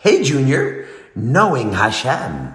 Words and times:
Hey, 0.00 0.22
Junior, 0.22 0.86
knowing 1.16 1.72
Hashem. 1.72 2.54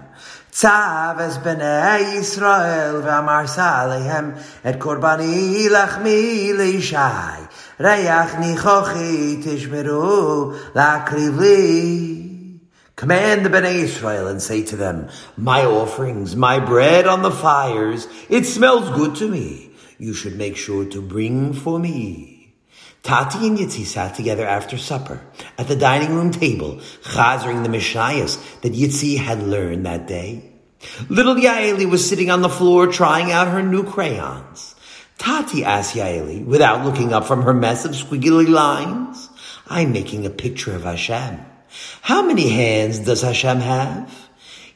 Tzav 0.49 1.19
es 1.19 1.37
b'nei 1.39 2.15
Yisrael 2.15 3.03
v'amar 3.03 3.47
salehem 3.47 4.41
et 4.63 4.79
korbani 4.79 5.67
lachmi 5.67 6.57
leishai 6.57 7.45
reach 7.79 8.29
nichochi 8.39 9.43
tishmeru 9.43 10.57
lakrivli. 10.71 12.61
Command 12.95 13.45
the 13.45 13.49
Bnei 13.49 13.83
Israel 13.83 14.27
and 14.27 14.41
say 14.41 14.63
to 14.63 14.77
them, 14.77 15.09
My 15.35 15.65
offerings, 15.65 16.37
my 16.37 16.59
bread 16.59 17.07
on 17.07 17.23
the 17.23 17.31
fires, 17.31 18.07
it 18.29 18.45
smells 18.45 18.89
good 18.91 19.15
to 19.17 19.27
me. 19.27 19.71
You 19.97 20.13
should 20.13 20.37
make 20.37 20.55
sure 20.55 20.85
to 20.85 21.01
bring 21.01 21.51
for 21.51 21.77
me. 21.77 22.32
Tati 23.03 23.47
and 23.47 23.57
Yitzi 23.57 23.85
sat 23.85 24.15
together 24.15 24.47
after 24.47 24.77
supper 24.77 25.21
at 25.57 25.67
the 25.67 25.75
dining 25.75 26.15
room 26.15 26.31
table, 26.31 26.77
chazering 27.03 27.61
the 27.61 27.69
Mishnayos 27.69 28.61
that 28.61 28.73
Yitzi 28.73 29.17
had 29.17 29.43
learned 29.43 29.85
that 29.85 30.07
day. 30.07 30.49
Little 31.09 31.35
Yaeli 31.35 31.89
was 31.89 32.07
sitting 32.07 32.31
on 32.31 32.41
the 32.41 32.49
floor 32.49 32.87
trying 32.87 33.29
out 33.29 33.49
her 33.49 33.61
new 33.61 33.83
crayons. 33.83 34.75
Tati 35.17 35.65
asked 35.65 35.95
Yaeli, 35.95 36.45
without 36.45 36.85
looking 36.85 37.13
up 37.13 37.25
from 37.25 37.41
her 37.43 37.53
mess 37.53 37.83
of 37.83 37.91
squiggly 37.91 38.47
lines, 38.47 39.29
I'm 39.67 39.91
making 39.91 40.25
a 40.25 40.29
picture 40.29 40.73
of 40.73 40.83
Hashem. 40.83 41.39
How 42.01 42.21
many 42.25 42.49
hands 42.49 42.99
does 42.99 43.21
Hashem 43.21 43.59
have? 43.59 44.29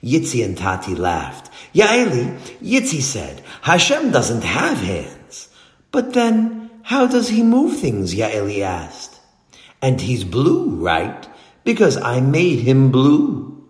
Yitzi 0.03 0.43
and 0.43 0.57
Tati 0.57 0.95
laughed. 0.95 1.49
Yaeli, 1.73 2.37
Yitzi 2.59 3.01
said, 3.01 3.41
Hashem 3.61 4.11
doesn't 4.11 4.43
have 4.43 4.77
hands. 4.77 5.49
But 5.91 6.13
then, 6.13 6.76
how 6.87 7.05
does 7.05 7.27
he 7.27 7.43
move 7.43 7.81
things? 7.81 8.15
Yaeli 8.15 8.61
asked. 8.61 9.19
And 9.81 9.99
he's 9.99 10.23
blue, 10.23 10.69
right? 10.77 11.27
Because 11.65 11.97
I 11.97 12.21
made 12.21 12.59
him 12.59 12.91
blue. 12.91 13.67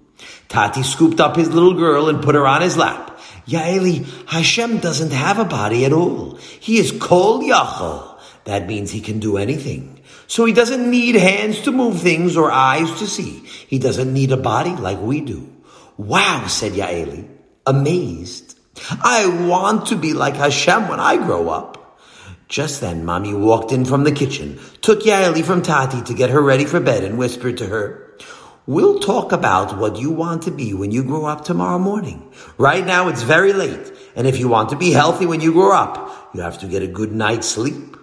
Tati 0.50 0.84
scooped 0.84 1.20
up 1.20 1.36
his 1.36 1.50
little 1.50 1.74
girl 1.74 2.10
and 2.10 2.22
put 2.22 2.36
her 2.36 2.46
on 2.46 2.62
his 2.62 2.78
lap. 2.78 3.20
Yaeli, 3.48 4.06
Hashem 4.30 4.78
doesn't 4.78 5.14
have 5.14 5.40
a 5.40 5.46
body 5.46 5.84
at 5.84 5.94
all. 5.94 6.36
He 6.36 6.78
is 6.78 6.92
kol 6.92 7.42
yachal. 7.42 8.20
That 8.44 8.68
means 8.68 8.92
he 8.92 9.02
can 9.02 9.18
do 9.18 9.38
anything. 9.38 10.00
So 10.28 10.46
he 10.46 10.54
doesn't 10.54 10.88
need 10.88 11.16
hands 11.16 11.62
to 11.62 11.72
move 11.72 12.00
things 12.00 12.38
or 12.38 12.52
eyes 12.52 13.00
to 13.00 13.08
see. 13.08 13.40
He 13.68 13.80
doesn't 13.80 14.14
need 14.14 14.31
a 14.31 14.38
body 14.38 14.76
like 14.76 15.02
we 15.02 15.22
do. 15.22 15.52
Wow, 15.98 16.46
said 16.46 16.74
Yaeli, 16.74 17.28
amazed. 17.66 18.59
I 18.92 19.48
want 19.48 19.88
to 19.88 19.96
be 19.96 20.14
like 20.14 20.36
Hashem 20.36 20.88
when 20.88 21.00
I 21.00 21.18
grow 21.18 21.50
up. 21.50 21.78
Just 22.48 22.80
then, 22.80 23.03
Mommy 23.03 23.34
walked 23.34 23.72
in 23.73 23.84
from 23.84 24.06
the 24.06 24.12
kitchen, 24.12 24.59
took 24.81 25.02
Yaeli 25.02 25.44
from 25.44 25.62
Tati 25.62 26.02
to 26.03 26.14
get 26.14 26.30
her 26.30 26.42
ready 26.42 26.66
for 26.66 26.80
bed 26.80 27.03
and 27.03 27.17
whispered 27.17 27.58
to 27.58 27.67
her, 27.67 28.08
We'll 28.66 29.00
talk 29.00 29.31
about 29.31 29.78
what 29.78 29.98
you 29.98 30.12
want 30.12 30.44
to 30.44 30.52
be 30.52 30.73
when 30.73 30.92
you 30.92 31.03
grow 31.03 31.25
up 31.25 31.44
tomorrow 31.44 31.80
morning. 31.80 32.31
Right 32.58 32.86
now 32.86 33.08
it's 33.08 33.22
very 33.22 33.53
late, 33.53 33.94
and 34.16 34.28
if 34.28 34.40
you 34.40 34.50
want 34.50 34.70
to 34.70 34.75
be 34.75 34.92
healthy 34.92 35.25
when 35.25 35.40
you 35.40 35.53
grow 35.53 35.73
up, 35.73 36.31
you 36.34 36.42
have 36.42 36.59
to 36.59 36.68
get 36.68 36.84
a 36.84 36.88
good 36.88 37.14
night's 37.14 37.48
sleep. 37.48 37.95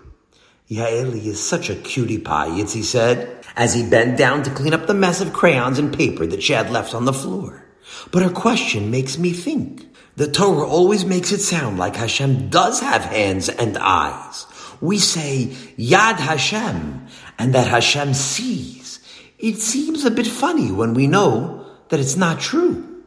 Yaeli 0.71 1.27
is 1.27 1.43
such 1.43 1.69
a 1.69 1.75
cutie 1.75 2.19
pie, 2.19 2.49
Yitzi 2.49 2.83
said, 2.83 3.45
as 3.57 3.75
he 3.75 3.89
bent 3.89 4.17
down 4.17 4.43
to 4.43 4.51
clean 4.51 4.73
up 4.73 4.87
the 4.87 4.95
mess 4.95 5.21
of 5.21 5.35
crayons 5.35 5.79
and 5.79 5.95
paper 5.95 6.27
that 6.27 6.43
she 6.43 6.55
had 6.55 6.71
left 6.71 6.95
on 6.95 7.05
the 7.05 7.13
floor. 7.13 7.65
But 8.11 8.23
her 8.23 8.31
question 8.31 8.91
makes 8.91 9.19
me 9.19 9.33
think. 9.33 9.87
The 10.17 10.31
Torah 10.31 10.67
always 10.67 11.05
makes 11.05 11.33
it 11.33 11.41
sound 11.41 11.79
like 11.79 11.97
Hashem 11.97 12.49
does 12.49 12.81
have 12.81 13.05
hands 13.05 13.49
and 13.49 13.77
eyes. 13.77 14.47
We 14.81 14.99
say 14.99 15.47
Yad 15.77 16.17
Hashem 16.17 17.07
and 17.39 17.55
that 17.55 17.67
Hashem 17.67 18.15
sees. 18.15 19.01
It 19.39 19.57
seems 19.57 20.05
a 20.05 20.11
bit 20.11 20.27
funny 20.27 20.71
when 20.71 20.95
we 20.95 21.07
know 21.07 21.67
that 21.89 22.01
it's 22.01 22.17
not 22.17 22.41
true. 22.41 23.03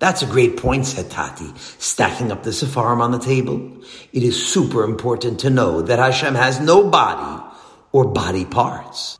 That's 0.00 0.22
a 0.22 0.26
great 0.26 0.56
point, 0.56 0.86
said 0.86 1.10
Tati, 1.10 1.52
stacking 1.78 2.32
up 2.32 2.42
the 2.42 2.50
Sefarim 2.50 3.00
on 3.00 3.10
the 3.10 3.18
table. 3.18 3.82
It 4.12 4.22
is 4.22 4.46
super 4.46 4.82
important 4.82 5.40
to 5.40 5.50
know 5.50 5.82
that 5.82 5.98
Hashem 5.98 6.34
has 6.34 6.58
no 6.58 6.88
body 6.88 7.44
or 7.92 8.06
body 8.06 8.44
parts. 8.44 9.18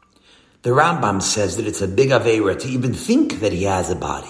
The 0.63 0.71
Rambam 0.71 1.21
says 1.23 1.57
that 1.57 1.67
it's 1.67 1.83
a 1.83 1.89
big 1.89 2.11
Avera 2.11 2.59
to 2.59 2.69
even 2.69 2.95
think 2.95 3.41
that 3.41 3.53
he 3.53 3.65
has 3.65 3.91
a 3.91 3.97
body, 3.97 4.29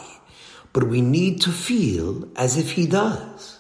but 0.72 0.84
we 0.84 1.00
need 1.00 1.40
to 1.42 1.50
feel 1.50 2.28
as 2.36 2.56
if 2.56 2.72
he 2.72 2.86
does. 2.86 3.58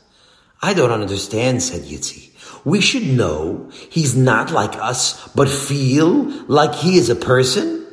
I 0.62 0.74
don't 0.74 0.90
understand, 0.90 1.62
said 1.62 1.82
Yitzi. 1.82 2.30
We 2.64 2.80
should 2.80 3.06
know 3.06 3.70
he's 3.90 4.14
not 4.16 4.50
like 4.50 4.76
us, 4.76 5.28
but 5.28 5.48
feel 5.48 6.24
like 6.46 6.74
he 6.74 6.98
is 6.98 7.08
a 7.08 7.16
person? 7.16 7.86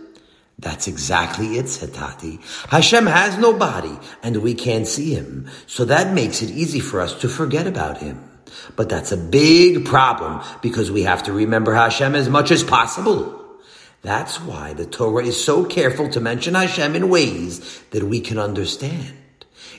That's 0.59 0.87
exactly 0.87 1.57
it, 1.57 1.69
said 1.69 1.93
Tati. 1.93 2.39
Hashem 2.69 3.05
has 3.05 3.37
no 3.37 3.53
body, 3.53 3.97
and 4.23 4.37
we 4.37 4.53
can't 4.55 4.87
see 4.87 5.13
him, 5.13 5.49
so 5.67 5.85
that 5.85 6.13
makes 6.13 6.41
it 6.41 6.49
easy 6.49 6.79
for 6.79 6.99
us 6.99 7.13
to 7.21 7.29
forget 7.29 7.67
about 7.67 7.99
him. 7.99 8.29
But 8.75 8.89
that's 8.89 9.11
a 9.11 9.17
big 9.17 9.85
problem, 9.85 10.41
because 10.61 10.91
we 10.91 11.03
have 11.03 11.23
to 11.23 11.31
remember 11.31 11.73
Hashem 11.73 12.15
as 12.15 12.27
much 12.27 12.51
as 12.51 12.63
possible. 12.63 13.46
That's 14.01 14.39
why 14.39 14.73
the 14.73 14.85
Torah 14.85 15.25
is 15.25 15.43
so 15.43 15.65
careful 15.65 16.09
to 16.09 16.19
mention 16.19 16.53
Hashem 16.53 16.95
in 16.95 17.09
ways 17.09 17.81
that 17.91 18.03
we 18.03 18.21
can 18.21 18.37
understand. 18.37 19.17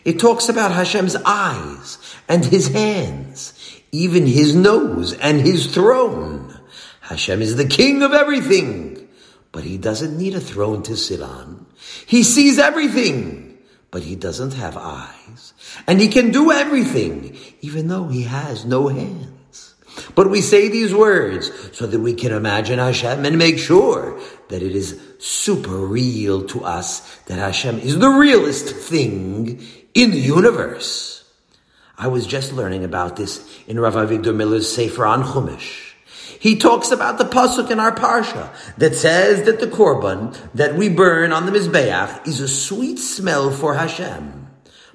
It 0.04 0.18
talks 0.18 0.48
about 0.48 0.72
Hashem's 0.72 1.16
eyes 1.24 1.98
and 2.28 2.44
his 2.44 2.68
hands, 2.68 3.80
even 3.92 4.26
his 4.26 4.54
nose 4.54 5.12
and 5.14 5.40
his 5.40 5.72
throne. 5.72 6.58
Hashem 7.00 7.40
is 7.40 7.56
the 7.56 7.66
king 7.66 8.02
of 8.02 8.12
everything. 8.12 9.08
But 9.52 9.64
he 9.64 9.78
doesn't 9.78 10.16
need 10.16 10.34
a 10.34 10.40
throne 10.40 10.82
to 10.84 10.96
sit 10.96 11.22
on. 11.22 11.66
He 12.06 12.22
sees 12.22 12.58
everything, 12.58 13.58
but 13.90 14.02
he 14.02 14.14
doesn't 14.14 14.52
have 14.52 14.76
eyes. 14.76 15.54
And 15.86 16.00
he 16.00 16.08
can 16.08 16.30
do 16.30 16.52
everything, 16.52 17.36
even 17.60 17.88
though 17.88 18.08
he 18.08 18.24
has 18.24 18.64
no 18.64 18.88
hands. 18.88 19.38
But 20.14 20.31
we 20.31 20.41
say 20.41 20.69
these 20.69 20.94
words 20.94 21.50
so 21.76 21.86
that 21.86 22.00
we 22.00 22.14
can 22.14 22.32
imagine 22.32 22.78
Hashem 22.78 23.25
and 23.25 23.38
make 23.38 23.59
sure 23.59 24.20
that 24.48 24.62
it 24.62 24.75
is 24.75 25.00
super 25.19 25.76
real 25.76 26.47
to 26.48 26.64
us 26.64 27.16
that 27.26 27.38
Hashem 27.38 27.78
is 27.78 27.98
the 27.98 28.08
realest 28.08 28.69
thing 28.75 29.64
in 29.94 30.10
the 30.10 30.20
universe. 30.20 31.25
I 31.97 32.06
was 32.06 32.26
just 32.26 32.53
learning 32.53 32.84
about 32.84 33.16
this 33.16 33.44
in 33.66 33.81
Rav 33.81 33.94
Avigdor 33.94 34.34
Miller's 34.34 34.72
Sefer 34.72 35.04
on 35.04 35.25
Chumash. 35.25 35.88
He 36.38 36.56
talks 36.56 36.92
about 36.92 37.19
the 37.19 37.25
pasuk 37.25 37.70
in 37.70 37.81
our 37.81 37.92
parsha 37.92 38.54
that 38.76 38.94
says 38.94 39.42
that 39.47 39.58
the 39.58 39.66
korban 39.66 40.37
that 40.54 40.76
we 40.76 40.88
burn 40.88 41.32
on 41.32 41.47
the 41.47 41.53
mizbeach 41.53 42.28
is 42.28 42.41
a 42.41 42.47
sweet 42.47 42.98
smell 42.98 43.50
for 43.50 43.75
Hashem. 43.75 44.47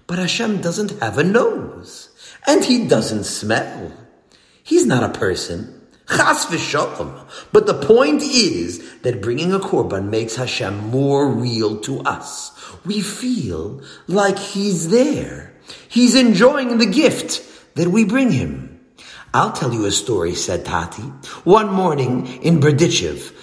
But 0.07 0.19
Hashem 0.19 0.61
doesn't 0.61 0.99
have 1.01 1.17
a 1.17 1.23
nose, 1.23 2.09
and 2.47 2.63
he 2.63 2.87
doesn't 2.87 3.25
smell. 3.25 3.91
He's 4.63 4.85
not 4.85 5.03
a 5.03 5.19
person. 5.19 5.81
Chas 6.09 6.45
v'shalom. 6.45 7.27
But 7.51 7.67
the 7.67 7.73
point 7.73 8.21
is 8.21 8.99
that 9.01 9.21
bringing 9.21 9.53
a 9.53 9.59
korban 9.59 10.09
makes 10.09 10.35
Hashem 10.35 10.89
more 10.89 11.29
real 11.29 11.79
to 11.81 11.99
us. 12.01 12.51
We 12.85 13.01
feel 13.01 13.81
like 14.07 14.39
He's 14.39 14.89
there. 14.89 15.53
He's 15.87 16.15
enjoying 16.15 16.77
the 16.77 16.85
gift 16.85 17.41
that 17.75 17.89
we 17.89 18.05
bring 18.05 18.31
Him. 18.31 18.79
I'll 19.33 19.51
tell 19.51 19.73
you 19.73 19.85
a 19.85 19.91
story, 19.91 20.35
said 20.35 20.63
Tati. 20.63 21.01
One 21.43 21.71
morning 21.71 22.27
in 22.43 22.59
Berdichev, 22.59 23.33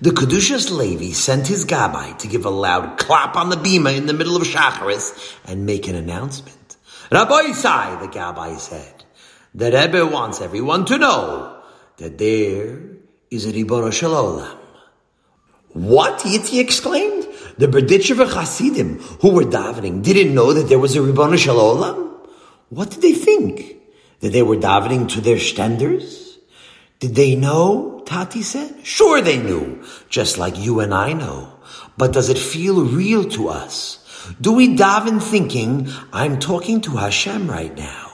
the 0.00 0.10
Kedushas 0.10 0.70
Levi 0.70 1.12
sent 1.12 1.46
his 1.46 1.64
gabbai 1.64 2.18
to 2.18 2.28
give 2.28 2.44
a 2.44 2.50
loud 2.50 2.98
clap 2.98 3.34
on 3.34 3.48
the 3.48 3.56
bima 3.56 3.96
in 3.96 4.06
the 4.06 4.12
middle 4.12 4.36
of 4.36 4.42
Shacharis 4.42 5.36
and 5.44 5.66
make 5.66 5.88
an 5.88 5.94
announcement. 5.94 6.76
Rabbosai, 7.10 8.00
the 8.00 8.06
gabbai 8.06 8.58
said, 8.58 8.97
the 9.54 9.72
Rebbe 9.72 10.06
wants 10.06 10.40
everyone 10.40 10.84
to 10.86 10.98
know 10.98 11.62
that 11.96 12.18
there 12.18 12.80
is 13.30 13.46
a 13.46 13.52
Ribono 13.52 13.92
Shel 13.92 14.12
Olam. 14.12 14.56
What? 15.72 16.20
Yitzi 16.20 16.60
exclaimed. 16.60 17.26
The 17.58 17.66
Berdichev 17.66 18.24
Hasidim 18.32 19.00
who 19.20 19.32
were 19.32 19.44
davening 19.44 20.02
didn't 20.02 20.34
know 20.34 20.52
that 20.52 20.68
there 20.68 20.78
was 20.78 20.96
a 20.96 21.00
Ribono 21.00 21.36
Shel 21.36 21.56
Olam? 21.56 22.28
What 22.68 22.90
did 22.90 23.02
they 23.02 23.12
think? 23.12 23.76
That 24.20 24.30
they 24.32 24.42
were 24.42 24.56
davening 24.56 25.08
to 25.10 25.20
their 25.20 25.38
stenders? 25.38 26.38
Did 27.00 27.14
they 27.14 27.36
know? 27.36 28.02
Tati 28.04 28.42
said. 28.42 28.86
Sure 28.86 29.20
they 29.20 29.38
knew, 29.38 29.84
just 30.08 30.38
like 30.38 30.58
you 30.58 30.80
and 30.80 30.94
I 30.94 31.12
know. 31.12 31.52
But 31.96 32.12
does 32.12 32.28
it 32.28 32.38
feel 32.38 32.84
real 32.84 33.28
to 33.30 33.48
us? 33.48 34.04
Do 34.40 34.52
we 34.52 34.76
daven 34.76 35.22
thinking, 35.22 35.88
I'm 36.12 36.38
talking 36.38 36.80
to 36.82 36.92
Hashem 36.92 37.48
right 37.50 37.76
now? 37.76 38.07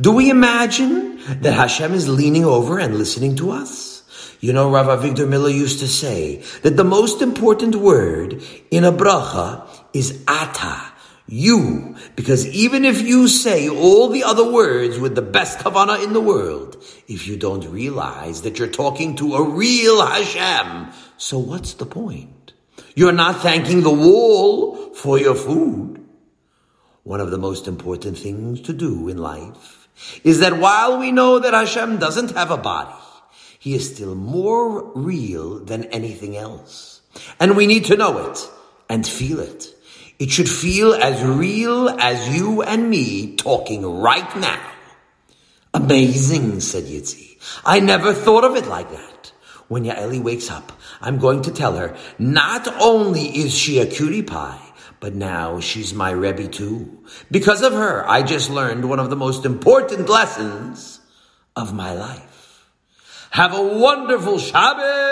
Do 0.00 0.12
we 0.12 0.30
imagine 0.30 1.20
that 1.40 1.54
Hashem 1.54 1.94
is 1.94 2.08
leaning 2.08 2.44
over 2.44 2.78
and 2.78 2.96
listening 2.96 3.36
to 3.36 3.50
us? 3.50 4.02
You 4.40 4.52
know, 4.52 4.70
Rav 4.70 4.86
Avigdor 4.86 5.28
Miller 5.28 5.50
used 5.50 5.80
to 5.80 5.88
say 5.88 6.42
that 6.62 6.76
the 6.76 6.84
most 6.84 7.20
important 7.22 7.76
word 7.76 8.42
in 8.70 8.84
a 8.84 8.92
bracha 8.92 9.68
is 9.92 10.24
ata 10.26 10.90
you, 11.32 11.94
because 12.16 12.44
even 12.48 12.84
if 12.84 13.00
you 13.00 13.28
say 13.28 13.68
all 13.68 14.08
the 14.08 14.24
other 14.24 14.50
words 14.50 14.98
with 14.98 15.14
the 15.14 15.22
best 15.22 15.60
kavana 15.60 16.02
in 16.02 16.12
the 16.12 16.20
world, 16.20 16.82
if 17.06 17.28
you 17.28 17.36
don't 17.36 17.64
realize 17.70 18.42
that 18.42 18.58
you're 18.58 18.66
talking 18.66 19.14
to 19.14 19.36
a 19.36 19.48
real 19.48 20.04
Hashem, 20.04 20.92
so 21.18 21.38
what's 21.38 21.74
the 21.74 21.86
point? 21.86 22.52
You're 22.96 23.12
not 23.12 23.42
thanking 23.42 23.82
the 23.82 23.92
wall 23.92 24.92
for 24.92 25.20
your 25.20 25.36
food. 25.36 25.99
One 27.02 27.20
of 27.20 27.30
the 27.30 27.38
most 27.38 27.66
important 27.66 28.18
things 28.18 28.60
to 28.62 28.72
do 28.72 29.08
in 29.08 29.18
life 29.18 29.88
is 30.22 30.40
that 30.40 30.58
while 30.58 30.98
we 30.98 31.12
know 31.12 31.38
that 31.38 31.54
Hashem 31.54 31.98
doesn't 31.98 32.32
have 32.32 32.50
a 32.50 32.56
body, 32.56 32.94
he 33.58 33.74
is 33.74 33.94
still 33.94 34.14
more 34.14 34.92
real 34.94 35.58
than 35.60 35.84
anything 35.84 36.36
else. 36.36 37.00
And 37.38 37.56
we 37.56 37.66
need 37.66 37.86
to 37.86 37.96
know 37.96 38.30
it 38.30 38.48
and 38.88 39.06
feel 39.06 39.40
it. 39.40 39.74
It 40.18 40.30
should 40.30 40.48
feel 40.48 40.94
as 40.94 41.22
real 41.24 41.88
as 41.88 42.36
you 42.36 42.62
and 42.62 42.90
me 42.90 43.36
talking 43.36 43.84
right 43.86 44.36
now. 44.36 44.72
Amazing, 45.72 46.60
said 46.60 46.84
Yitzi. 46.84 47.38
I 47.64 47.80
never 47.80 48.12
thought 48.12 48.44
of 48.44 48.56
it 48.56 48.66
like 48.66 48.90
that. 48.90 49.32
When 49.68 49.84
Yaeli 49.84 50.20
wakes 50.20 50.50
up, 50.50 50.72
I'm 51.00 51.18
going 51.18 51.42
to 51.42 51.52
tell 51.52 51.76
her, 51.76 51.96
not 52.18 52.66
only 52.80 53.22
is 53.22 53.56
she 53.56 53.78
a 53.78 53.86
cutie 53.86 54.22
pie, 54.22 54.60
but 55.00 55.14
now 55.14 55.60
she's 55.60 55.94
my 55.94 56.10
Rebbe 56.10 56.46
too. 56.46 57.04
Because 57.30 57.62
of 57.62 57.72
her, 57.72 58.08
I 58.08 58.22
just 58.22 58.50
learned 58.50 58.88
one 58.88 59.00
of 59.00 59.10
the 59.10 59.16
most 59.16 59.44
important 59.46 60.08
lessons 60.08 61.00
of 61.56 61.72
my 61.74 61.92
life. 61.92 62.66
Have 63.30 63.54
a 63.54 63.62
wonderful 63.62 64.38
Shabbos! 64.38 65.09